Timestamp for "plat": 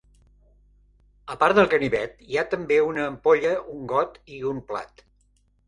4.73-5.09